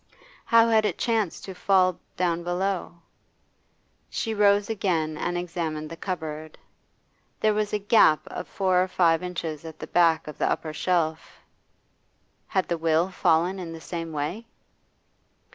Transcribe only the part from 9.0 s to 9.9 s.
inches at the